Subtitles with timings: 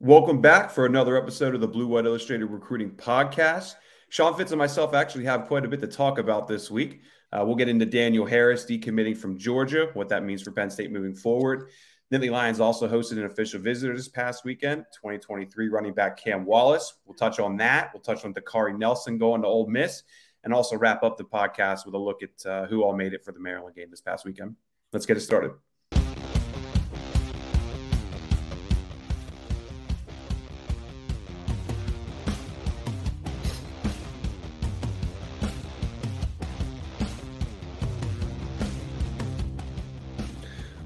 [0.00, 3.76] Welcome back for another episode of the Blue White Illustrated Recruiting Podcast.
[4.08, 7.02] Sean Fitz and myself actually have quite a bit to talk about this week.
[7.32, 10.90] Uh, we'll get into Daniel Harris decommitting from Georgia, what that means for Penn State
[10.90, 11.70] moving forward.
[12.12, 16.94] Nittany Lions also hosted an official visitor this past weekend, 2023 running back Cam Wallace.
[17.06, 17.90] We'll touch on that.
[17.94, 20.02] We'll touch on Dakari Nelson going to Ole Miss
[20.42, 23.24] and also wrap up the podcast with a look at uh, who all made it
[23.24, 24.56] for the Maryland game this past weekend.
[24.92, 25.52] Let's get it started.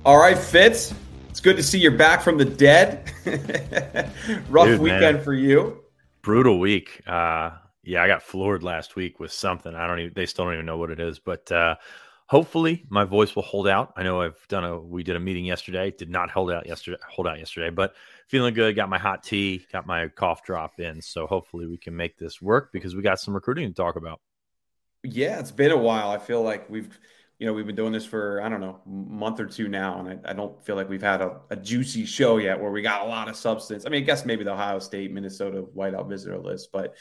[0.09, 0.95] All right, Fitz.
[1.29, 3.13] It's good to see you're back from the dead.
[4.49, 5.23] Rough Dude, weekend man.
[5.23, 5.85] for you.
[6.23, 7.03] Brutal week.
[7.07, 7.51] Uh,
[7.83, 9.75] yeah, I got floored last week with something.
[9.75, 10.15] I don't even.
[10.15, 11.75] They still don't even know what it is, but uh,
[12.25, 13.93] hopefully my voice will hold out.
[13.99, 14.81] I know I've done a.
[14.81, 15.91] We did a meeting yesterday.
[15.91, 16.97] Did not hold out yesterday.
[17.07, 17.93] Hold out yesterday, but
[18.29, 18.77] feeling good.
[18.77, 19.67] Got my hot tea.
[19.71, 21.03] Got my cough drop in.
[21.03, 24.23] So hopefully we can make this work because we got some recruiting to talk about.
[25.03, 26.11] Yeah, it's been a while.
[26.11, 26.99] I feel like we've
[27.39, 30.01] you know, we've been doing this for, I don't know, month or two now.
[30.01, 32.83] And I, I don't feel like we've had a, a, juicy show yet where we
[32.83, 33.87] got a lot of substance.
[33.87, 36.97] I mean, I guess maybe the Ohio State, Minnesota whiteout visitor list, but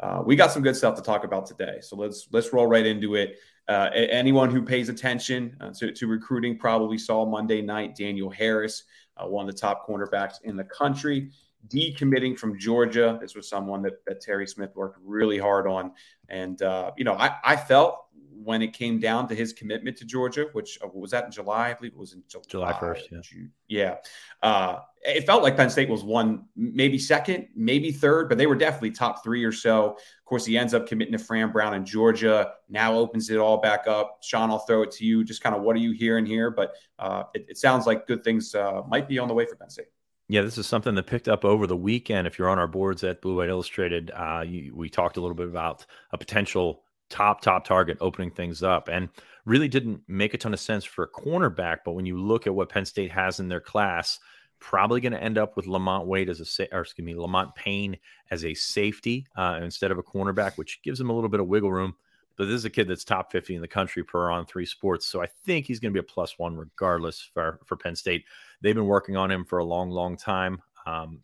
[0.00, 1.78] uh, we got some good stuff to talk about today.
[1.82, 3.36] So let's, let's roll right into it.
[3.68, 8.84] Uh, anyone who pays attention uh, to, to, recruiting probably saw Monday night Daniel Harris,
[9.16, 11.30] uh, one of the top cornerbacks in the country,
[11.68, 13.18] decommitting from Georgia.
[13.20, 15.92] This was someone that, that Terry Smith worked really hard on.
[16.28, 18.06] And, uh, you know, I, I felt
[18.44, 21.70] when it came down to his commitment to Georgia, which uh, was that in July?
[21.70, 23.02] I believe it was in July, July 1st.
[23.10, 23.18] Yeah.
[23.22, 23.52] June.
[23.68, 23.94] Yeah.
[24.42, 28.54] Uh, it felt like Penn State was one, maybe second, maybe third, but they were
[28.54, 29.90] definitely top three or so.
[29.90, 33.58] Of course, he ends up committing to Fran Brown in Georgia, now opens it all
[33.58, 34.18] back up.
[34.22, 35.24] Sean, I'll throw it to you.
[35.24, 36.50] Just kind of what are you hearing here?
[36.50, 39.56] But uh, it, it, sounds like good things uh, might be on the way for
[39.56, 39.86] Penn State.
[40.28, 42.26] Yeah, this is something that picked up over the weekend.
[42.26, 45.34] If you're on our boards at Blue White Illustrated, uh, you, we talked a little
[45.34, 49.10] bit about a potential top top target opening things up and
[49.44, 52.54] really didn't make a ton of sense for a cornerback but when you look at
[52.54, 54.18] what penn state has in their class
[54.60, 57.98] probably going to end up with lamont wade as a or excuse me lamont payne
[58.30, 61.46] as a safety uh, instead of a cornerback which gives him a little bit of
[61.46, 61.94] wiggle room.
[62.36, 65.06] But this is a kid that's top 50 in the country per on three sports
[65.06, 68.24] so i think he's going to be a plus one regardless for for penn state.
[68.62, 71.20] They've been working on him for a long long time um,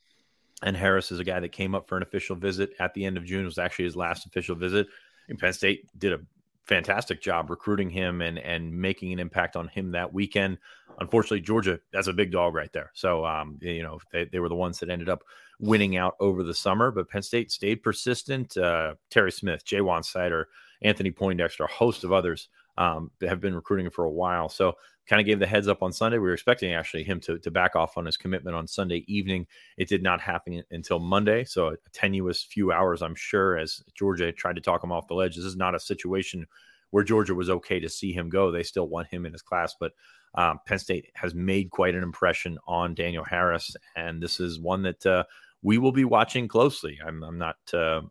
[0.63, 3.17] and harris is a guy that came up for an official visit at the end
[3.17, 3.43] of june.
[3.43, 4.89] It was actually his last official visit
[5.37, 6.21] Penn State did a
[6.67, 10.59] fantastic job recruiting him and and making an impact on him that weekend.
[11.01, 12.91] Unfortunately, Georgia that's a big dog right there.
[12.95, 15.25] So um, you know they, they were the ones that ended up
[15.61, 18.57] winning out over the summer, but Penn State stayed persistent.
[18.57, 20.45] Uh, Terry Smith, Ja'Juan Seider,
[20.83, 24.49] Anthony Poindexter, a host of others um, have been recruiting for a while.
[24.49, 24.75] So
[25.07, 26.19] kind of gave the heads up on Sunday.
[26.19, 29.47] We were expecting actually him to, to back off on his commitment on Sunday evening.
[29.77, 31.45] It did not happen until Monday.
[31.45, 35.15] So a tenuous few hours, I'm sure, as Georgia tried to talk him off the
[35.15, 35.35] ledge.
[35.35, 36.47] This is not a situation
[36.91, 38.51] where Georgia was okay to see him go.
[38.51, 39.93] They still want him in his class, but
[40.35, 44.83] um, Penn State has made quite an impression on Daniel Harris, and this is one
[44.83, 45.25] that uh,
[45.63, 46.99] we will be watching closely.
[47.05, 47.57] I'm, I'm not.
[47.73, 48.03] Uh,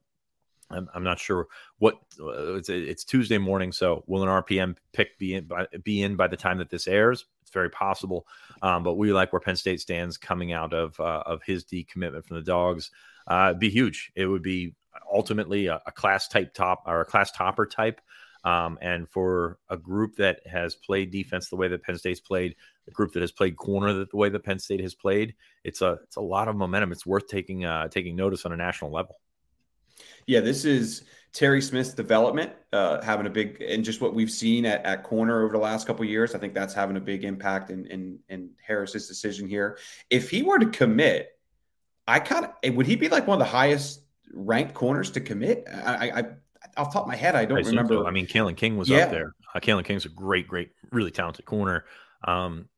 [0.69, 1.47] I'm, I'm, not sure
[1.79, 6.01] what uh, it's, it's, Tuesday morning, so will an RPM pick be in by, be
[6.01, 7.25] in by the time that this airs?
[7.41, 8.27] It's very possible,
[8.61, 12.25] um, but we like where Penn State stands coming out of uh, of his decommitment
[12.25, 12.91] from the Dogs.
[13.27, 14.11] Uh, be huge.
[14.15, 14.75] It would be
[15.11, 18.01] ultimately a, a, class type top or a class topper type.
[18.43, 22.55] Um, and for a group that has played defense the way that Penn State's played,
[22.87, 25.99] a group that has played corner the way that Penn State has played, it's a
[26.03, 26.91] it's a lot of momentum.
[26.91, 29.17] It's worth taking uh, taking notice on a national level.
[30.27, 31.03] Yeah, this is
[31.33, 35.43] Terry Smith's development uh, having a big, and just what we've seen at, at corner
[35.43, 36.35] over the last couple years.
[36.35, 39.77] I think that's having a big impact in, in, in Harris's decision here.
[40.09, 41.31] If he were to commit,
[42.07, 44.01] I kind of would he be like one of the highest
[44.33, 45.65] ranked corners to commit?
[45.67, 46.23] I, I
[46.77, 47.95] off top of my head, I don't I remember.
[47.95, 48.07] So.
[48.07, 48.99] I mean, Kalen King was yeah.
[48.99, 49.33] up there.
[49.53, 51.85] Uh, Kalen King's a great, great, really talented corner.
[52.23, 52.69] Um,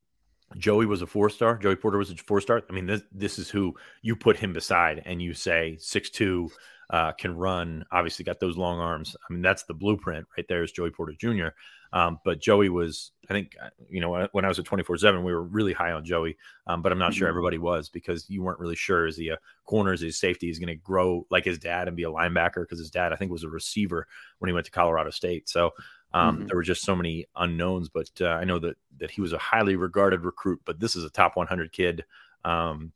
[0.58, 1.58] Joey was a four star.
[1.58, 2.62] Joey Porter was a four star.
[2.70, 6.50] I mean, this this is who you put him beside, and you say six two,
[6.90, 7.86] uh, can run.
[7.92, 9.16] Obviously, got those long arms.
[9.30, 10.64] I mean, that's the blueprint right there.
[10.64, 11.50] Is Joey Porter Jr.
[11.92, 15.24] Um, but Joey was, I think, uh, you know, when I was at 24 7,
[15.24, 16.38] we were really high on Joey,
[16.68, 17.20] um, but I'm not mm-hmm.
[17.20, 20.14] sure everybody was because you weren't really sure is he a corner, is he a
[20.14, 23.12] safety, is going to grow like his dad and be a linebacker because his dad,
[23.12, 24.08] I think, was a receiver
[24.38, 25.50] when he went to Colorado State.
[25.50, 25.72] So
[26.14, 26.48] um, mm-hmm.
[26.48, 29.40] there were just so many unknowns, but uh, I know that that he was a
[29.40, 32.06] highly regarded recruit, but this is a top 100 kid.
[32.46, 32.92] Um,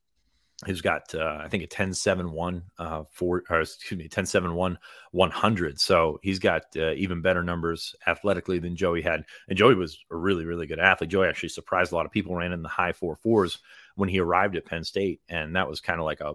[0.65, 4.25] He's got, uh, I think, a 10 7 1, uh, four, or excuse me, 10
[4.25, 4.77] 7 1,
[5.11, 5.79] 100.
[5.79, 9.25] So he's got uh, even better numbers athletically than Joey had.
[9.47, 11.09] And Joey was a really, really good athlete.
[11.09, 13.59] Joey actually surprised a lot of people, ran in the high four fours
[13.95, 15.21] when he arrived at Penn State.
[15.29, 16.33] And that was kind of like a,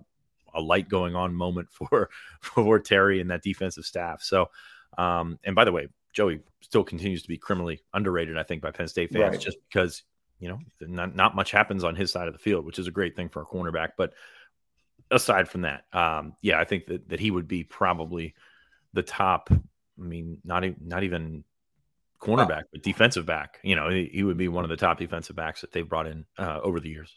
[0.55, 2.11] a light going on moment for,
[2.41, 4.23] for Terry and that defensive staff.
[4.23, 4.51] So,
[4.97, 8.71] um, and by the way, Joey still continues to be criminally underrated, I think, by
[8.71, 9.41] Penn State fans right.
[9.41, 10.03] just because
[10.39, 12.93] you know, not, not much happens on his side of the field, which is a
[12.93, 13.91] great thing for a cornerback.
[13.97, 14.13] But
[15.11, 18.35] aside from that, um, yeah, I think that, that he would be probably
[18.93, 19.51] the top.
[19.51, 21.45] I mean, not even not even
[22.21, 23.59] cornerback, but defensive back.
[23.63, 26.07] You know, he, he, would be one of the top defensive backs that they've brought
[26.07, 27.15] in uh, over the years.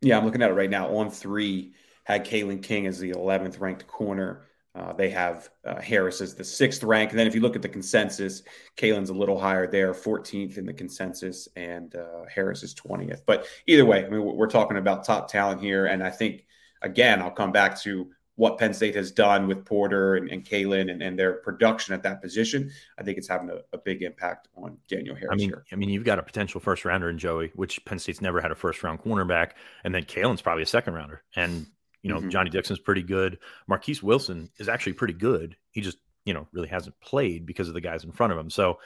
[0.00, 0.94] Yeah, I'm looking at it right now.
[0.96, 1.74] On three,
[2.04, 4.46] had Kalen King as the 11th ranked corner.
[4.74, 7.10] Uh, they have uh, Harris as the sixth rank.
[7.10, 8.42] And then if you look at the consensus,
[8.76, 13.20] Kalen's a little higher there, 14th in the consensus, and uh, Harris is 20th.
[13.24, 15.86] But either way, I mean, we're talking about top talent here.
[15.86, 16.46] And I think,
[16.82, 20.90] again, I'll come back to what Penn State has done with Porter and, and Kalen
[20.90, 22.68] and, and, their production at that position.
[22.98, 25.30] I think it's having a, a big impact on Daniel Harris.
[25.32, 25.64] I mean, here.
[25.70, 28.50] I mean, you've got a potential first rounder in Joey, which Penn State's never had
[28.50, 29.52] a first round cornerback,
[29.84, 31.22] and then Kalen's probably a second rounder.
[31.36, 31.66] And
[32.04, 32.28] you know, mm-hmm.
[32.28, 33.38] Johnny Dixon's pretty good.
[33.66, 35.56] Marquise Wilson is actually pretty good.
[35.70, 35.96] He just,
[36.26, 38.50] you know, really hasn't played because of the guys in front of him.
[38.50, 38.78] So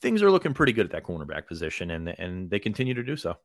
[0.00, 3.16] things are looking pretty good at that cornerback position, and and they continue to do
[3.16, 3.36] so.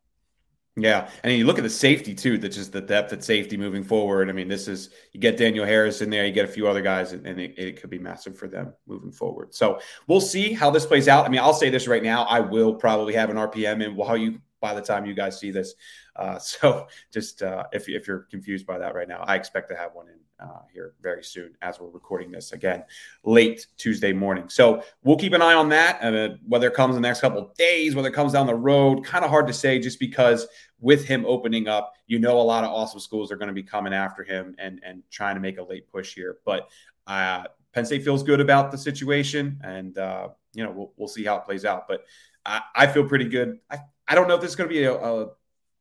[0.77, 2.37] Yeah, and you look at the safety too.
[2.37, 4.29] That's just the depth at safety moving forward.
[4.29, 6.81] I mean, this is you get Daniel Harris in there, you get a few other
[6.81, 9.53] guys, and it, it, could be massive for them moving forward.
[9.53, 11.25] So we'll see how this plays out.
[11.25, 14.15] I mean, I'll say this right now: I will probably have an RPM in while
[14.15, 15.75] you by the time you guys see this.
[16.15, 19.75] Uh, so just uh, if, if you're confused by that right now, I expect to
[19.75, 22.83] have one in uh, here very soon as we're recording this again
[23.23, 24.47] late Tuesday morning.
[24.47, 26.01] So we'll keep an eye on that.
[26.01, 29.03] Uh, whether it comes in the next couple days, whether it comes down the road,
[29.03, 30.47] kind of hard to say just because
[30.79, 33.63] with him opening up, you know, a lot of awesome schools are going to be
[33.63, 36.37] coming after him and, and trying to make a late push here.
[36.45, 36.69] But
[37.05, 41.23] uh, Penn State feels good about the situation and, uh, you know, we'll, we'll see
[41.23, 41.87] how it plays out.
[41.87, 42.05] But
[42.45, 43.59] I, I feel pretty good.
[43.69, 43.79] I,
[44.09, 45.29] I don't know if this is going to be a, a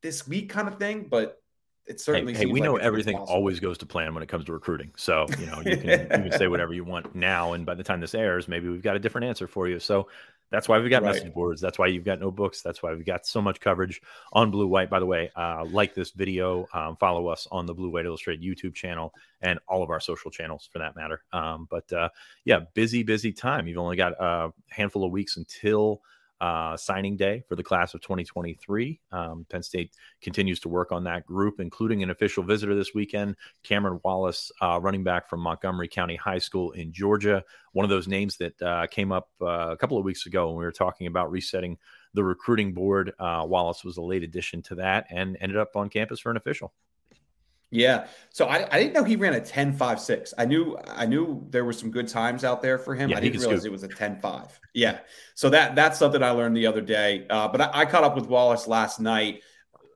[0.03, 1.43] this week kind of thing, but
[1.87, 2.35] it certainly.
[2.35, 4.93] Hey, hey we like know everything always goes to plan when it comes to recruiting.
[4.97, 7.83] So you know you can you can say whatever you want now, and by the
[7.83, 9.81] time this airs, maybe we've got a different answer for you.
[9.81, 10.09] So
[10.51, 11.15] that's why we've got right.
[11.15, 11.61] message boards.
[11.61, 12.63] That's why you've got no books.
[12.63, 14.01] That's why we've got so much coverage
[14.33, 14.91] on Blue White.
[14.91, 18.43] By the way, uh, like this video, um, follow us on the Blue White Illustrated
[18.43, 21.23] YouTube channel and all of our social channels for that matter.
[21.33, 22.09] Um, but uh,
[22.45, 23.67] yeah, busy, busy time.
[23.67, 26.03] You've only got a handful of weeks until
[26.41, 29.01] uh, signing day for the class of 2023.
[29.13, 29.93] Um, Penn State
[30.23, 34.79] continues to work on that group, including an official visitor this weekend, Cameron Wallace, uh,
[34.81, 37.43] running back from Montgomery County High School in Georgia.
[37.73, 40.59] One of those names that uh, came up uh, a couple of weeks ago when
[40.59, 41.77] we were talking about resetting
[42.15, 43.13] the recruiting board.
[43.19, 46.37] Uh, Wallace was a late addition to that and ended up on campus for an
[46.37, 46.73] official.
[47.71, 48.07] Yeah.
[48.31, 50.35] So I, I didn't know he ran a 10 5 6.
[50.39, 53.11] I knew I knew there were some good times out there for him.
[53.11, 53.69] Yeah, I didn't realize scoop.
[53.69, 54.61] it was a 10 5.
[54.75, 55.01] Yeah.
[55.35, 57.27] So that that's something I learned the other day.
[57.29, 59.43] Uh, but I, I, caught up with Wallace last night.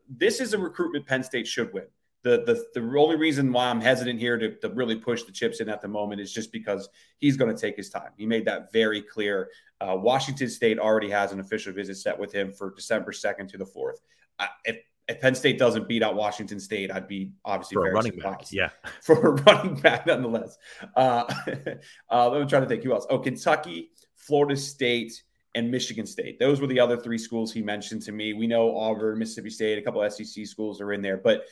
[0.08, 1.84] This is a recruitment Penn State should win.
[2.24, 5.60] The, the, the only reason why I'm hesitant here to, to really push the chips
[5.60, 6.88] in at the moment is just because
[7.19, 8.10] he's going to take his time.
[8.17, 9.48] He made that very clear.
[9.81, 13.58] Uh, Washington State already has an official visit set with him for December 2nd to
[13.58, 13.96] the 4th.
[14.38, 17.94] Uh, if if Penn State doesn't beat out Washington State, I'd be obviously for very
[17.94, 18.38] running surprised.
[18.38, 18.52] back.
[18.52, 18.70] Yeah,
[19.02, 20.58] for a running back, nonetheless.
[20.96, 21.24] Uh,
[22.10, 23.06] uh, let me try to think who else.
[23.10, 25.22] Oh, Kentucky, Florida State,
[25.54, 26.38] and Michigan State.
[26.38, 28.32] Those were the other three schools he mentioned to me.
[28.32, 31.44] We know Auburn, Mississippi State, a couple SEC schools are in there, but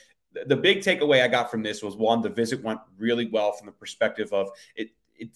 [0.46, 3.66] the big takeaway I got from this was one, the visit went really well from
[3.66, 4.90] the perspective of it.
[5.16, 5.30] It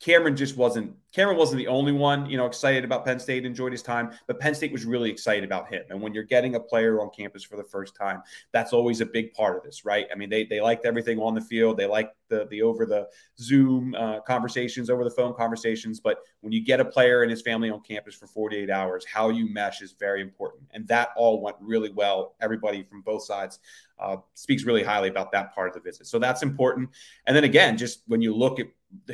[0.00, 3.72] Cameron just wasn't Cameron wasn't the only one, you know, excited about Penn State, enjoyed
[3.72, 5.82] his time, but Penn State was really excited about him.
[5.90, 9.06] And when you're getting a player on campus for the first time, that's always a
[9.06, 10.06] big part of this, right?
[10.10, 13.08] I mean, they they liked everything on the field, they liked the the over the
[13.38, 17.42] Zoom uh, conversations, over the phone conversations, but when you get a player and his
[17.42, 21.42] family on campus for 48 hours, how you mesh is very important, and that all
[21.42, 22.34] went really well.
[22.40, 23.58] Everybody from both sides
[23.98, 26.88] uh, speaks really highly about that part of the visit, so that's important.
[27.26, 28.66] And then again, just when you look at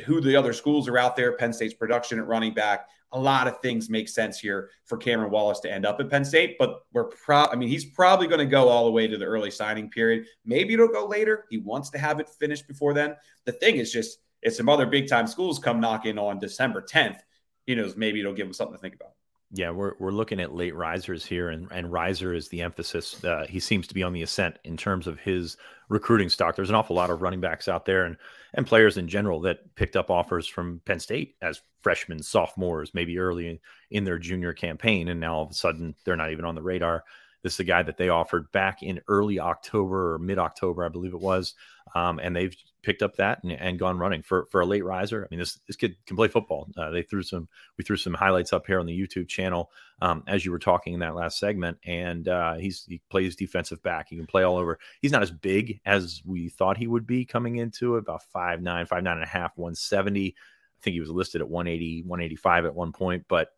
[0.05, 2.87] who the other schools are out there, Penn State's production at running back.
[3.13, 6.23] A lot of things make sense here for Cameron Wallace to end up at Penn
[6.23, 7.45] State, but we're pro.
[7.45, 10.27] I mean, he's probably going to go all the way to the early signing period.
[10.45, 11.45] Maybe it'll go later.
[11.49, 13.15] He wants to have it finished before then.
[13.45, 17.21] The thing is just if some other big time schools come knocking on December 10th,
[17.65, 19.13] he knows maybe it'll give him something to think about.
[19.51, 23.23] Yeah, we're we're looking at late risers here, and and riser is the emphasis.
[23.23, 25.57] Uh, he seems to be on the ascent in terms of his
[25.89, 26.55] recruiting stock.
[26.55, 28.15] There's an awful lot of running backs out there, and
[28.53, 33.17] and players in general that picked up offers from Penn State as freshmen, sophomores, maybe
[33.17, 36.45] early in, in their junior campaign, and now all of a sudden they're not even
[36.45, 37.03] on the radar.
[37.41, 40.89] This is a guy that they offered back in early October or mid October, I
[40.89, 41.55] believe it was,
[41.95, 45.23] um, and they've picked up that and, and, gone running for for a late riser.
[45.23, 46.69] I mean, this this kid can play football.
[46.77, 50.23] Uh, they threw some we threw some highlights up here on the YouTube channel um,
[50.27, 54.07] as you were talking in that last segment, and uh, he's he plays defensive back.
[54.09, 54.79] He can play all over.
[55.01, 58.61] He's not as big as we thought he would be coming into it, about five
[58.61, 60.35] nine, five nine and a half, one seventy.
[60.79, 63.49] I think he was listed at 180, 185 at one point, but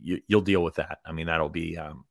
[0.00, 0.98] you, will deal with that.
[1.04, 2.04] I mean, that'll be um,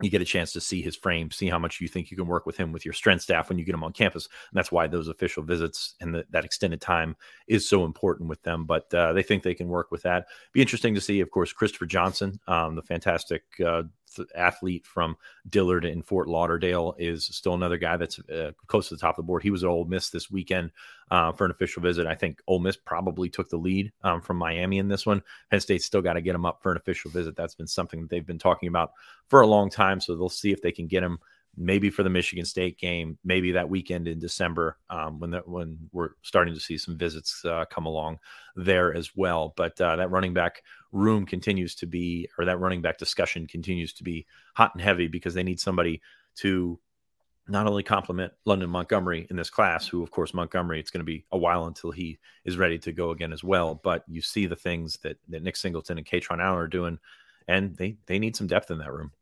[0.00, 2.26] you get a chance to see his frame, see how much you think you can
[2.26, 4.26] work with him with your strength staff when you get him on campus.
[4.26, 7.16] And that's why those official visits and the, that extended time
[7.48, 8.64] is so important with them.
[8.64, 10.26] But uh, they think they can work with that.
[10.52, 13.82] Be interesting to see, of course, Christopher Johnson, um, the fantastic uh,
[14.34, 15.16] athlete from
[15.48, 19.24] Dillard in Fort Lauderdale is still another guy that's uh, close to the top of
[19.24, 19.42] the board.
[19.42, 20.70] He was at Ole Miss this weekend
[21.10, 22.06] uh, for an official visit.
[22.06, 25.22] I think Ole Miss probably took the lead um, from Miami in this one.
[25.50, 27.36] Penn State's still got to get him up for an official visit.
[27.36, 28.92] That's been something that they've been talking about
[29.28, 30.00] for a long time.
[30.00, 31.18] So they'll see if they can get him
[31.58, 36.10] maybe for the Michigan State game, maybe that weekend in December um, when when we're
[36.22, 38.18] starting to see some visits uh, come along
[38.54, 39.52] there as well.
[39.56, 40.62] But uh, that running back
[40.92, 45.06] room continues to be, or that running back discussion continues to be hot and heavy
[45.06, 46.00] because they need somebody
[46.36, 46.78] to
[47.48, 51.04] not only complement London Montgomery in this class, who of course Montgomery, it's going to
[51.04, 53.74] be a while until he is ready to go again as well.
[53.74, 56.98] But you see the things that, that Nick Singleton and Kaytron Allen are doing,
[57.46, 59.12] and they they need some depth in that room.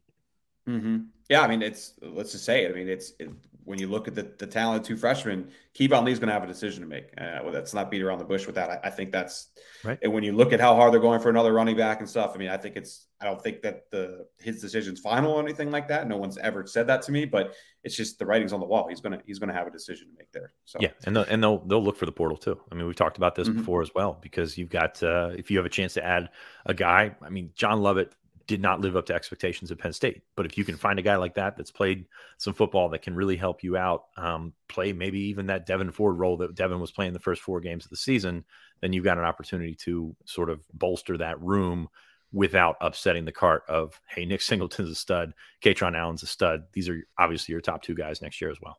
[0.69, 0.97] Mm-hmm.
[1.28, 2.71] Yeah, I mean, it's let's just say it.
[2.71, 3.30] I mean, it's it,
[3.66, 6.47] when you look at the the talent two freshmen, Keyvone Lee's going to have a
[6.47, 7.09] decision to make.
[7.18, 8.71] Uh, well, that's not beat around the bush with that.
[8.71, 9.49] I, I, think that's
[9.83, 9.99] right.
[10.02, 12.33] And when you look at how hard they're going for another running back and stuff,
[12.35, 13.06] I mean, I think it's.
[13.21, 16.06] I don't think that the his decision's final or anything like that.
[16.06, 18.87] No one's ever said that to me, but it's just the writing's on the wall.
[18.88, 20.52] He's gonna he's gonna have a decision to make there.
[20.64, 22.61] So yeah, and they'll, and they'll they'll look for the portal too.
[22.71, 23.59] I mean, we've talked about this mm-hmm.
[23.59, 26.28] before as well because you've got uh, if you have a chance to add
[26.66, 27.16] a guy.
[27.21, 28.12] I mean, John Lovett
[28.47, 30.23] did not live up to expectations at Penn State.
[30.37, 32.07] But if you can find a guy like that that's played
[32.38, 36.19] some football that can really help you out, um, play maybe even that Devin Ford
[36.19, 38.45] role that Devin was playing the first four games of the season,
[38.81, 41.88] then you've got an opportunity to sort of bolster that room
[42.33, 46.65] without upsetting the cart of, hey, Nick Singleton's a stud, Kaytron Allen's a stud.
[46.73, 48.79] These are obviously your top two guys next year as well.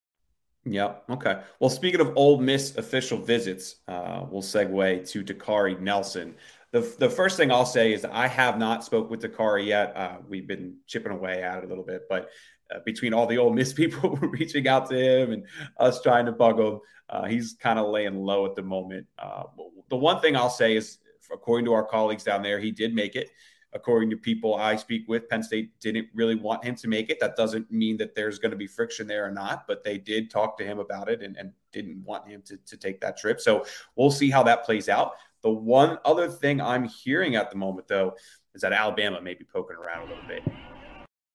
[0.65, 1.05] Yep.
[1.09, 1.41] Okay.
[1.59, 6.35] Well, speaking of Ole Miss official visits, uh, we'll segue to Dakari Nelson
[6.71, 9.95] the, the first thing I'll say is I have not spoke with Dakari yet.
[9.95, 12.29] Uh, we've been chipping away at it a little bit, but
[12.73, 15.45] uh, between all the Ole Miss people reaching out to him and
[15.77, 19.05] us trying to bug him, uh, he's kind of laying low at the moment.
[19.19, 19.43] Uh,
[19.89, 20.99] the one thing I'll say is,
[21.31, 23.29] according to our colleagues down there, he did make it.
[23.73, 27.19] According to people I speak with, Penn State didn't really want him to make it.
[27.21, 30.29] That doesn't mean that there's going to be friction there or not, but they did
[30.29, 33.39] talk to him about it and, and didn't want him to, to take that trip.
[33.39, 35.13] So we'll see how that plays out.
[35.41, 38.15] The one other thing I'm hearing at the moment, though,
[38.53, 40.43] is that Alabama may be poking around a little bit.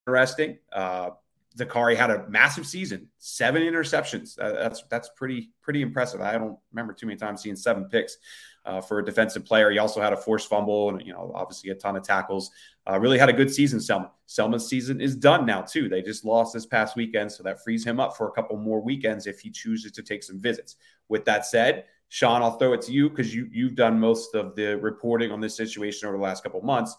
[0.07, 0.59] Interesting.
[0.73, 1.11] Uh,
[1.57, 4.39] Dakari had a massive season, seven interceptions.
[4.39, 6.21] Uh, that's that's pretty pretty impressive.
[6.21, 8.19] I don't remember too many times seeing seven picks
[8.67, 9.71] uh, for a defensive player.
[9.71, 12.51] He also had a forced fumble and you know obviously a ton of tackles.
[12.89, 13.81] Uh, really had a good season.
[13.81, 15.89] Selma Selma's season is done now too.
[15.89, 18.81] They just lost this past weekend, so that frees him up for a couple more
[18.81, 20.77] weekends if he chooses to take some visits.
[21.09, 24.57] With that said, Sean, I'll throw it to you because you you've done most of
[24.57, 26.97] the reporting on this situation over the last couple months.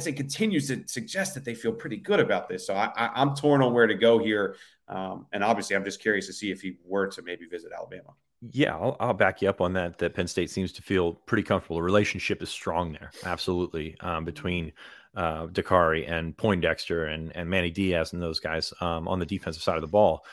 [0.00, 2.66] State continues to suggest that they feel pretty good about this.
[2.66, 4.56] So I, am torn on where to go here,
[4.88, 8.14] um, and obviously I'm just curious to see if he were to maybe visit Alabama.
[8.42, 9.98] Yeah, I'll, I'll, back you up on that.
[9.98, 11.76] That Penn State seems to feel pretty comfortable.
[11.76, 14.72] The relationship is strong there, absolutely, um, between
[15.16, 19.62] uh, Dakari and Poindexter and and Manny Diaz and those guys um, on the defensive
[19.62, 20.24] side of the ball.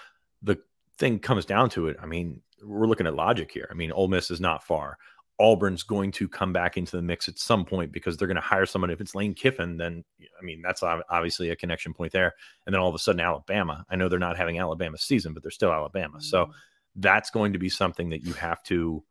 [0.42, 0.60] The
[0.98, 1.98] thing comes down to it.
[2.02, 3.68] I mean, we're looking at logic here.
[3.72, 4.98] I mean, Ole Miss is not far.
[5.40, 8.42] Auburn's going to come back into the mix at some point because they're going to
[8.42, 8.92] hire someone.
[8.92, 10.04] If it's Lane Kiffin, then
[10.40, 12.34] I mean that's obviously a connection point there.
[12.66, 13.86] And then all of a sudden, Alabama.
[13.90, 16.22] I know they're not having Alabama season, but they're still Alabama.
[16.22, 16.52] So mm-hmm.
[16.96, 19.04] That's going to be something that you have to,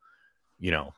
[0.58, 0.92] you know,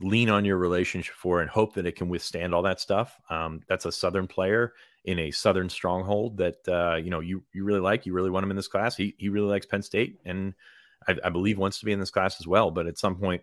[0.00, 3.20] lean on your relationship for and hope that it can withstand all that stuff.
[3.28, 4.72] Um, that's a Southern player
[5.04, 8.06] in a Southern stronghold that uh, you know you you really like.
[8.06, 8.96] You really want him in this class.
[8.96, 10.54] He he really likes Penn State, and
[11.06, 12.70] I, I believe wants to be in this class as well.
[12.70, 13.42] But at some point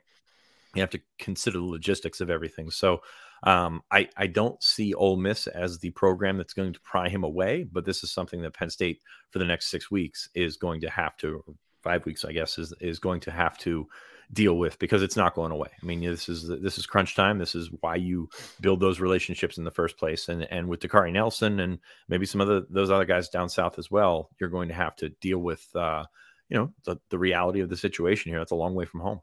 [0.76, 2.70] you have to consider the logistics of everything.
[2.70, 3.02] So
[3.44, 7.24] um, I, I don't see Ole Miss as the program that's going to pry him
[7.24, 10.82] away, but this is something that Penn State for the next six weeks is going
[10.82, 11.44] to have to,
[11.90, 13.88] five weeks, I guess, is is going to have to
[14.32, 15.70] deal with because it's not going away.
[15.82, 17.40] I mean, this is this is crunch time.
[17.40, 18.30] This is why you
[18.62, 20.30] build those relationships in the first place.
[20.30, 23.80] And and with Dakari Nelson and maybe some of the, those other guys down south
[23.80, 26.04] as well, you're going to have to deal with uh,
[26.50, 28.40] you know the, the reality of the situation here.
[28.40, 29.22] That's a long way from home.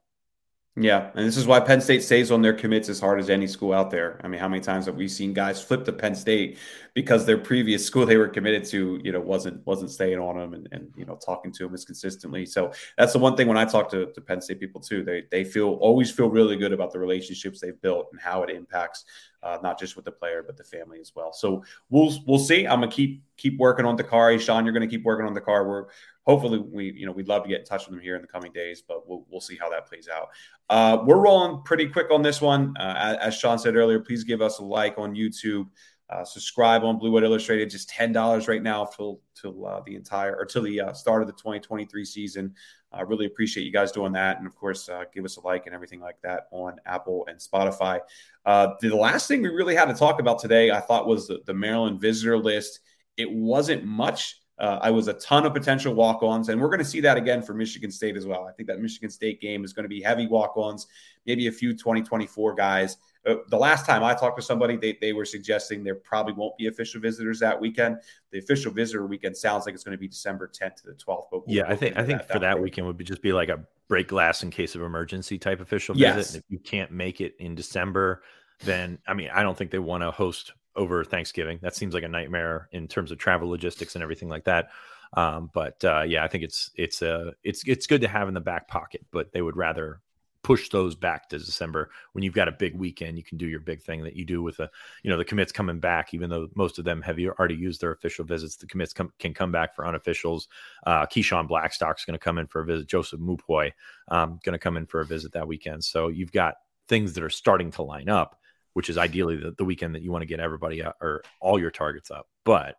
[0.79, 3.47] Yeah, and this is why Penn State stays on their commits as hard as any
[3.47, 4.21] school out there.
[4.23, 6.59] I mean, how many times have we seen guys flip to Penn State
[6.93, 10.53] because their previous school they were committed to, you know, wasn't wasn't staying on them
[10.53, 12.45] and, and you know talking to them as consistently.
[12.45, 15.23] So that's the one thing when I talk to, to Penn State people too, they
[15.31, 19.07] they feel always feel really good about the relationships they've built and how it impacts
[19.43, 21.33] uh, not just with the player but the family as well.
[21.33, 22.67] So we'll we'll see.
[22.67, 24.39] I'm gonna keep keep working on Dakari.
[24.39, 25.67] Sean, you're gonna keep working on Dakari.
[25.67, 25.87] We're
[26.27, 28.29] hopefully we you know we'd love to get in touch with them here in the
[28.29, 30.29] coming days but we'll, we'll see how that plays out.
[30.69, 32.77] Uh, we're rolling pretty quick on this one.
[32.77, 35.67] Uh, as, sean said earlier please give us a like on youtube.
[36.09, 37.69] Uh, subscribe on blue white illustrated.
[37.69, 41.27] Just $10 right now till till uh, the entire or till the uh, start of
[41.27, 42.55] the 2023 season.
[42.93, 44.39] I really appreciate you guys doing that.
[44.39, 47.39] And of course uh, give us a like and everything like that on apple and
[47.39, 48.01] spotify.
[48.45, 51.55] The last thing we really had to talk about today i thought was the, the
[51.55, 52.81] maryland visitor list.
[53.17, 56.79] It wasn't much uh, I was a ton of potential walk ons, and we're going
[56.79, 58.47] to see that again for Michigan State as well.
[58.47, 60.87] I think that Michigan State game is going to be heavy walk ons,
[61.27, 62.97] maybe a few 2024 guys.
[63.27, 66.57] Uh, the last time I talked to somebody, they, they were suggesting there probably won't
[66.57, 67.99] be official visitors that weekend.
[68.31, 71.27] The official visitor weekend sounds like it's going to be December 10th to the 12th.
[71.31, 73.33] But we'll yeah, I think I think that for that weekend would be just be
[73.33, 76.17] like a break glass in case of emergency type official visit.
[76.17, 76.35] Yes.
[76.35, 78.23] And if you can't make it in December,
[78.65, 81.59] then I mean, I don't think they want to host over Thanksgiving.
[81.63, 84.71] That seems like a nightmare in terms of travel logistics and everything like that.
[85.15, 88.35] Um, but uh, yeah, I think it's it's uh, it's it's good to have in
[88.35, 90.01] the back pocket, but they would rather
[90.47, 93.19] push those back to December when you've got a big weekend.
[93.19, 94.71] You can do your big thing that you do with the
[95.03, 97.93] you know the commits coming back, even though most of them have already used their
[97.93, 98.57] official visits.
[98.57, 100.47] The commits come, can come back for unofficials.
[100.87, 102.87] Uh, Keyshawn Blackstock's going to come in for a visit.
[102.87, 103.73] Joseph Mupoyi
[104.09, 105.83] um, going to come in for a visit that weekend.
[105.83, 106.55] So you've got
[106.87, 108.41] things that are starting to line up
[108.77, 111.59] which is ideally the, the weekend that you want to get everybody up, or all
[111.59, 112.29] your targets up.
[112.45, 112.77] But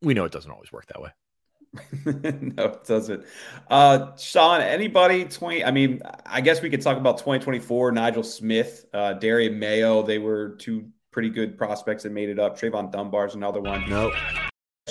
[0.00, 1.10] we know it doesn't always work that way.
[2.56, 3.24] no, it doesn't.
[3.70, 5.64] Uh, Sean, anybody 20?
[5.64, 7.92] I mean, I guess we could talk about 2024.
[7.92, 12.58] Nigel Smith, uh, Darian Mayo, they were two pretty good prospects that made it up.
[12.58, 13.88] Trayvon Dunbar's another one.
[13.88, 14.08] No.
[14.08, 14.14] Nope.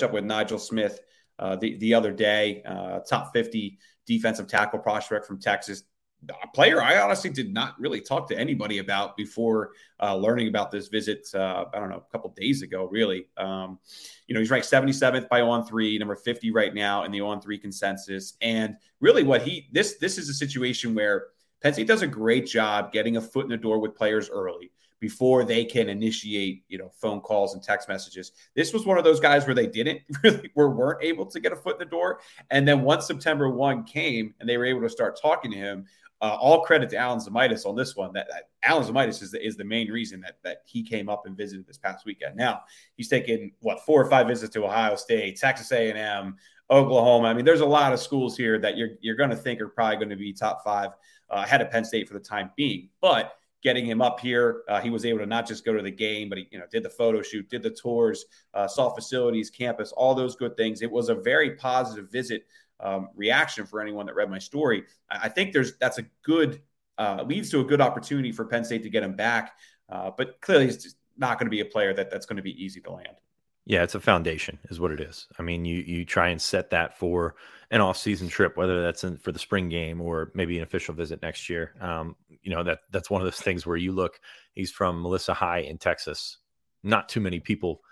[0.02, 0.98] Up with Nigel Smith
[1.38, 5.82] uh, the, the other day, uh, top 50 defensive tackle prospect from Texas
[6.28, 10.70] a player I honestly did not really talk to anybody about before uh, learning about
[10.70, 11.26] this visit.
[11.34, 13.26] Uh, I don't know, a couple days ago, really.
[13.36, 13.78] Um,
[14.26, 17.40] you know, he's ranked 77th by on three, number 50 right now in the on
[17.40, 18.34] three consensus.
[18.40, 21.26] And really, what he this this is a situation where
[21.62, 24.70] Penn State does a great job getting a foot in the door with players early
[25.02, 28.30] before they can initiate, you know, phone calls and text messages.
[28.54, 31.52] This was one of those guys where they didn't really were weren't able to get
[31.52, 32.20] a foot in the door.
[32.52, 35.86] And then once September 1 came and they were able to start talking to him,
[36.22, 38.12] uh, all credit to Alan Zemaitis on this one.
[38.12, 41.26] That, that Alan Zemaitis is the, is the main reason that that he came up
[41.26, 42.36] and visited this past weekend.
[42.36, 42.60] Now
[42.96, 46.36] he's taken what four or five visits to Ohio State, Texas A and M,
[46.70, 47.26] Oklahoma.
[47.26, 49.68] I mean, there's a lot of schools here that you're you're going to think are
[49.68, 50.90] probably going to be top five
[51.28, 52.88] uh, ahead of Penn State for the time being.
[53.00, 55.90] But getting him up here, uh, he was able to not just go to the
[55.90, 59.50] game, but he you know did the photo shoot, did the tours, uh, saw facilities,
[59.50, 60.82] campus, all those good things.
[60.82, 62.46] It was a very positive visit
[62.80, 64.84] um, reaction for anyone that read my story.
[65.08, 66.60] I, think there's that's a good
[66.98, 69.52] uh, leads to a good opportunity for Penn State to get him back.
[69.88, 72.62] Uh, but clearly, he's not going to be a player that that's going to be
[72.62, 73.16] easy to land.
[73.64, 75.28] Yeah, it's a foundation, is what it is.
[75.38, 77.36] I mean, you you try and set that for
[77.70, 81.22] an off-season trip, whether that's in, for the spring game or maybe an official visit
[81.22, 81.74] next year.
[81.80, 84.18] Um, you know that that's one of those things where you look.
[84.54, 86.38] He's from Melissa High in Texas.
[86.82, 87.82] Not too many people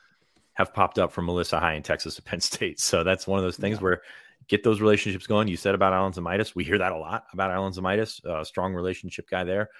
[0.55, 3.45] have popped up from Melissa High in Texas to Penn State, so that's one of
[3.45, 3.83] those things yeah.
[3.83, 4.03] where
[4.49, 5.47] get those relationships going.
[5.47, 6.57] You said about Alan Zemaitis.
[6.57, 9.71] We hear that a lot about Alan Zemaitis, a strong relationship guy there.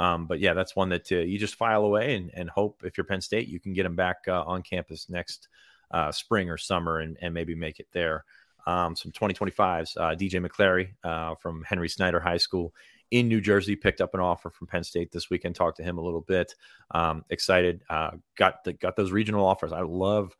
[0.00, 2.96] Um, but yeah, that's one that uh, you just file away and, and, hope if
[2.96, 5.48] you're Penn State, you can get them back uh, on campus next
[5.90, 8.24] uh, spring or summer and, and, maybe make it there.
[8.66, 12.72] Um, some 2025s, uh, DJ McClary uh, from Henry Snyder High School
[13.10, 15.54] in New Jersey picked up an offer from Penn State this weekend.
[15.54, 16.54] Talked to him a little bit.
[16.92, 17.82] Um, excited.
[17.90, 19.72] Uh, got the, got those regional offers.
[19.72, 20.34] I love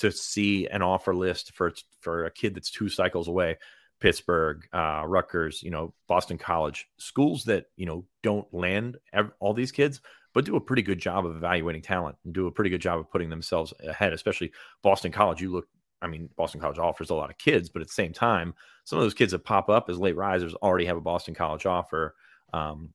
[0.00, 3.56] to see an offer list for for a kid that's two cycles away.
[4.00, 9.54] Pittsburgh, uh, Rutgers, you know, Boston College, schools that you know don't land ev- all
[9.54, 10.00] these kids,
[10.34, 12.98] but do a pretty good job of evaluating talent and do a pretty good job
[12.98, 14.12] of putting themselves ahead.
[14.12, 15.66] Especially Boston College, you look.
[16.02, 18.54] I mean, Boston College offers a lot of kids, but at the same time,
[18.84, 21.64] some of those kids that pop up as late risers already have a Boston College
[21.64, 22.14] offer.
[22.52, 22.90] Um,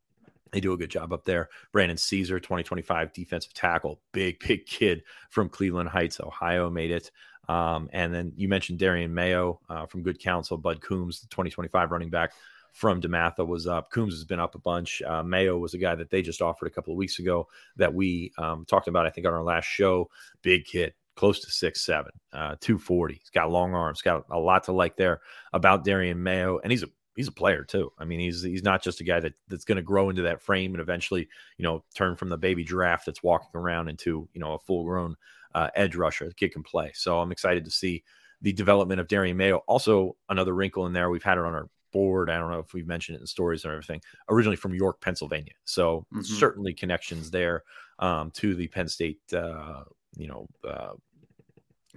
[0.52, 1.50] they do a good job up there.
[1.72, 7.12] Brandon Caesar, 2025 defensive tackle, big, big kid from Cleveland Heights, Ohio, made it.
[7.52, 11.92] Um, and then you mentioned Darian Mayo uh, from Good Counsel, Bud Coombs, the 2025
[11.92, 12.32] running back
[12.72, 13.92] from DeMatha was up.
[13.92, 15.02] Coombs has been up a bunch.
[15.02, 17.94] Uh, Mayo was a guy that they just offered a couple of weeks ago that
[17.94, 20.10] we um, talked about, I think, on our last show.
[20.42, 23.16] Big kid, close to six seven, uh, 240.
[23.16, 25.20] He's got long arms, got a lot to like there
[25.52, 26.60] about Darian Mayo.
[26.60, 26.88] And he's a
[27.18, 27.92] he's a player too.
[28.00, 30.42] I mean, he's he's not just a guy that that's going to grow into that
[30.42, 34.40] frame and eventually, you know, turn from the baby giraffe that's walking around into you
[34.40, 35.18] know a full grown
[35.54, 36.28] uh, edge rusher.
[36.28, 38.04] The kid can play, so I'm excited to see
[38.42, 39.58] the development of Darian Mayo.
[39.68, 41.10] Also, another wrinkle in there.
[41.10, 42.30] We've had it on our board.
[42.30, 44.02] I don't know if we've mentioned it in stories or everything.
[44.30, 46.22] Originally from York, Pennsylvania, so mm-hmm.
[46.22, 47.64] certainly connections there
[48.00, 49.84] um, to the Penn State, uh,
[50.16, 50.94] you know, uh,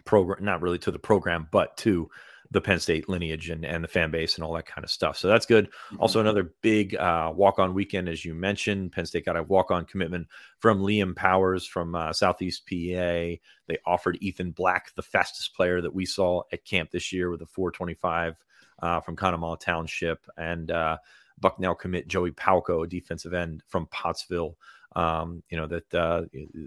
[0.04, 0.44] program.
[0.44, 2.10] Not really to the program, but to
[2.54, 5.18] the Penn State lineage and, and the fan base and all that kind of stuff.
[5.18, 5.68] So that's good.
[5.98, 6.28] Also, mm-hmm.
[6.28, 8.92] another big uh, walk on weekend, as you mentioned.
[8.92, 10.28] Penn State got a walk on commitment
[10.60, 12.72] from Liam Powers from uh, Southeast PA.
[13.66, 17.42] They offered Ethan Black, the fastest player that we saw at camp this year, with
[17.42, 18.36] a 425
[18.78, 20.24] uh, from Conemaugh Township.
[20.36, 20.98] And uh,
[21.40, 24.54] Bucknell commit Joey Palco, a defensive end from Pottsville.
[24.96, 26.22] Um, you know that uh,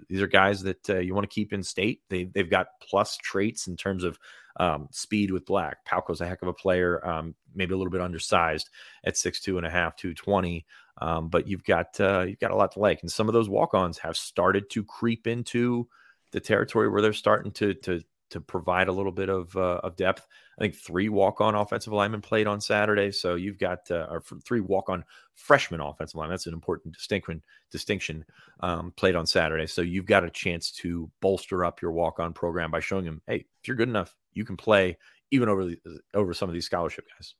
[0.08, 2.02] these are guys that uh, you want to keep in state.
[2.10, 4.18] They they've got plus traits in terms of
[4.58, 5.84] um, speed with Black.
[5.84, 8.68] Palco's a heck of a player, um, maybe a little bit undersized
[9.04, 10.66] at six two and a half, two twenty.
[11.00, 13.48] Um, but you've got uh, you've got a lot to like, and some of those
[13.48, 15.88] walk-ons have started to creep into
[16.32, 19.96] the territory where they're starting to to to provide a little bit of uh, of
[19.96, 20.26] depth.
[20.58, 24.22] I think three walk on offensive linemen played on Saturday, so you've got uh, or
[24.44, 26.34] three walk on freshman offensive linemen.
[26.34, 27.42] That's an important distinction.
[27.70, 28.24] Distinction
[28.60, 32.32] um, played on Saturday, so you've got a chance to bolster up your walk on
[32.32, 34.98] program by showing them, hey, if you're good enough, you can play
[35.30, 35.78] even over the,
[36.14, 37.34] over some of these scholarship guys.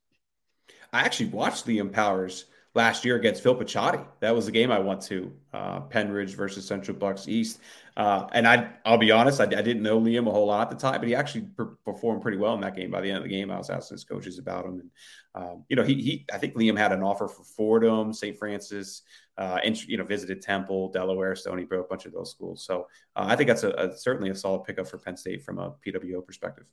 [0.92, 4.04] I actually watched Liam Powers last year against Phil Picciotti.
[4.20, 7.60] That was the game I went to, uh, Pennridge versus Central Bucks East.
[7.96, 10.70] Uh, and I, I'll be honest, I, I, didn't know Liam a whole lot at
[10.70, 12.92] the time, but he actually per- performed pretty well in that game.
[12.92, 14.90] By the end of the game, I was asking his coaches about him, and
[15.34, 18.38] um, you know, he, he, I think Liam had an offer for Fordham, St.
[18.38, 19.02] Francis,
[19.36, 22.64] uh, and you know, visited Temple, Delaware, Stony Brook, a bunch of those schools.
[22.64, 25.58] So uh, I think that's a, a, certainly a solid pickup for Penn State from
[25.58, 26.66] a PWO perspective.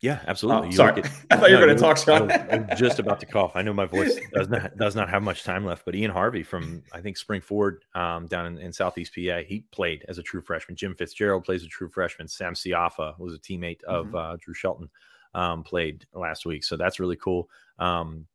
[0.00, 0.68] Yeah, absolutely.
[0.68, 2.30] Oh, sorry, at, I thought you were going to talk, Sean.
[2.32, 3.52] I'm just about to cough.
[3.54, 6.42] I know my voice does not does not have much time left, but Ian Harvey
[6.42, 10.22] from I think Spring Ford um, down in, in, Southeast PA, he played as a
[10.22, 10.74] true freshman.
[10.76, 12.28] Jim Fitzgerald plays a true freshman.
[12.28, 14.16] Sam Siafa was a teammate of mm-hmm.
[14.16, 14.88] uh, Drew Shelton,
[15.34, 17.50] um, played last week, so that's really cool.
[17.78, 18.26] Um,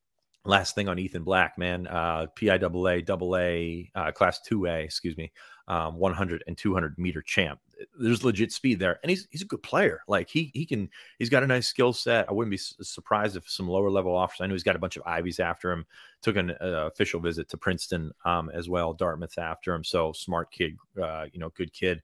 [0.46, 5.32] last thing on Ethan Black, man, uh, PIAA, double A, uh, class 2A, excuse me,
[5.68, 7.60] um, 100 and 200 meter champ.
[8.00, 10.02] There's legit speed there, and he's he's a good player.
[10.08, 12.28] Like he he can he's got a nice skill set.
[12.30, 14.42] I wouldn't be surprised if some lower level offers.
[14.42, 15.86] I know he's got a bunch of Ivies after him.
[16.22, 18.94] Took an uh, official visit to Princeton um, as well.
[18.94, 19.84] Dartmouth after him.
[19.84, 22.02] So smart kid, uh, you know, good kid.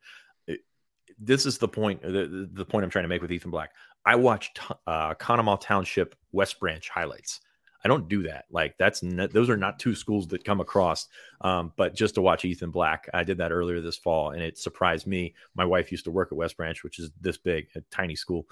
[1.20, 2.02] this is the point.
[2.02, 3.72] The, the point I'm trying to make with Ethan Black.
[4.06, 7.42] I watched uh, Conemaugh Township West Branch highlights
[7.84, 8.46] I don't do that.
[8.52, 11.08] Like that's those are not two schools that come across.
[11.42, 14.58] Um, but just to watch Ethan Black, I did that earlier this fall, and it
[14.58, 15.34] surprised me.
[15.56, 18.46] My wife used to work at West Branch, which is this big, a tiny school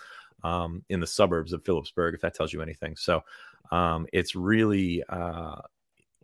[0.44, 2.96] um, in the suburbs of Philipsburg, if that tells you anything.
[2.96, 3.24] So
[3.72, 5.62] um, it's really uh,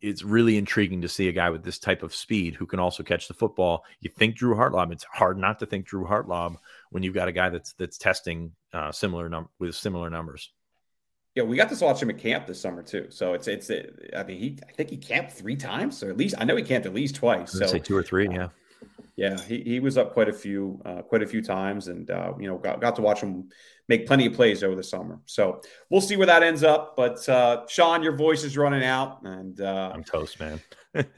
[0.01, 3.01] it's really intriguing to see a guy with this type of speed who can also
[3.03, 3.83] catch the football.
[4.01, 4.91] You think Drew Hartlaub?
[4.91, 6.57] It's hard not to think Drew Hartlaub
[6.91, 10.51] when you've got a guy that's that's testing uh, similar num- with similar numbers.
[11.35, 13.07] Yeah, we got to watch him at camp this summer too.
[13.09, 13.69] So it's it's.
[13.69, 16.63] I mean, he I think he camped three times, or at least I know he
[16.63, 17.51] camped at least twice.
[17.51, 18.49] So say two or three, yeah.
[19.17, 22.33] Yeah, he, he was up quite a few uh, quite a few times, and uh,
[22.39, 23.49] you know got, got to watch him
[23.87, 25.19] make plenty of plays over the summer.
[25.25, 26.95] So we'll see where that ends up.
[26.97, 30.61] But uh, Sean, your voice is running out, and uh, I'm toast, man.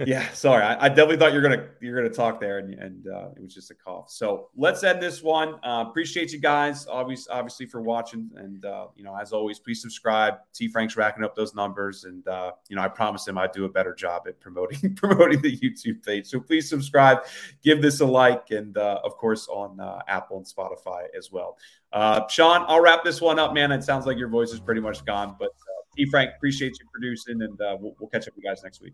[0.05, 0.63] Yeah, sorry.
[0.63, 3.53] I, I, definitely thought you're gonna you're gonna talk there, and, and uh, it was
[3.53, 4.09] just a cough.
[4.09, 5.55] So let's end this one.
[5.63, 9.81] Uh, appreciate you guys, obviously, obviously for watching, and uh, you know, as always, please
[9.81, 10.35] subscribe.
[10.53, 13.65] T Frank's racking up those numbers, and uh, you know, I promise him I'd do
[13.65, 16.27] a better job at promoting promoting the YouTube page.
[16.27, 17.25] So please subscribe,
[17.63, 21.57] give this a like, and uh, of course on uh, Apple and Spotify as well.
[22.29, 23.71] Sean, I'll wrap this one up, man.
[23.71, 25.49] It sounds like your voice is pretty much gone, but
[25.95, 28.93] T Frank, appreciate you producing, and we'll, we'll catch up with you guys next week.